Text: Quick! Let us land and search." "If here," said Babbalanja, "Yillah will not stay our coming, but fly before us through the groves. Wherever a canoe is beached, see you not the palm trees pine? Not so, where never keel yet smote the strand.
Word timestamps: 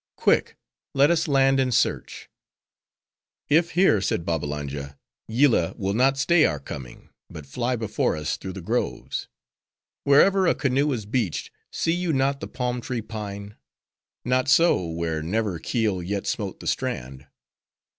Quick! 0.15 0.57
Let 0.95 1.11
us 1.11 1.27
land 1.27 1.59
and 1.59 1.71
search." 1.71 2.27
"If 3.49 3.73
here," 3.73 4.01
said 4.01 4.25
Babbalanja, 4.25 4.97
"Yillah 5.27 5.75
will 5.77 5.93
not 5.93 6.17
stay 6.17 6.43
our 6.43 6.59
coming, 6.59 7.11
but 7.29 7.45
fly 7.45 7.75
before 7.75 8.15
us 8.17 8.35
through 8.37 8.53
the 8.53 8.63
groves. 8.63 9.27
Wherever 10.03 10.47
a 10.47 10.55
canoe 10.55 10.91
is 10.91 11.05
beached, 11.05 11.51
see 11.71 11.93
you 11.93 12.13
not 12.13 12.39
the 12.39 12.47
palm 12.47 12.81
trees 12.81 13.03
pine? 13.07 13.57
Not 14.25 14.47
so, 14.47 14.87
where 14.87 15.21
never 15.21 15.59
keel 15.59 16.01
yet 16.01 16.25
smote 16.25 16.61
the 16.61 16.65
strand. 16.65 17.27